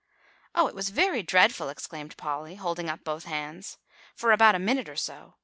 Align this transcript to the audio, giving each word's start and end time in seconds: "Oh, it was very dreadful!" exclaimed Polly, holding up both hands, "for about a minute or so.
"Oh, 0.55 0.65
it 0.65 0.73
was 0.73 0.89
very 0.89 1.21
dreadful!" 1.21 1.69
exclaimed 1.69 2.17
Polly, 2.17 2.55
holding 2.55 2.89
up 2.89 3.03
both 3.03 3.25
hands, 3.25 3.77
"for 4.15 4.31
about 4.31 4.55
a 4.55 4.57
minute 4.57 4.89
or 4.89 4.95
so. 4.95 5.35